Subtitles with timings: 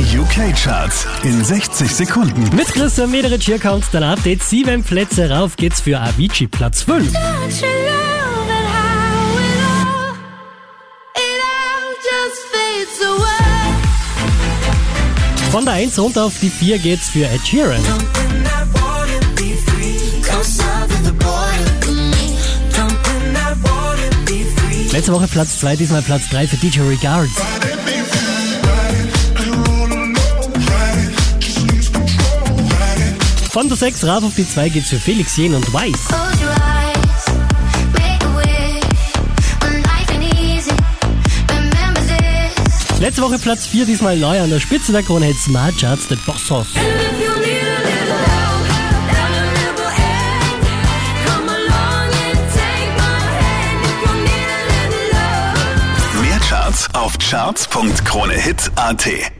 [0.00, 2.56] Die UK-Charts in 60 Sekunden.
[2.56, 4.42] Mit Christian Mederich hier kommt dein Update.
[4.42, 7.12] Sieben Plätze rauf geht's für Avicii, Platz 5.
[15.52, 17.84] Von der 1 runter auf die 4 geht's für Ed Sheeran.
[24.92, 27.34] Letzte Woche Platz 2, diesmal Platz 3 für DJ Regards.
[33.60, 35.92] Von der 6 rauf auf die 2 geht's für Felix Jen und Weiß.
[43.00, 46.50] Letzte Woche Platz 4, diesmal neu an der Spitze der Krone Smart Charts, der Boss
[46.50, 46.68] Hoff.
[56.22, 59.39] Mehr Charts auf charts.kronehit.at.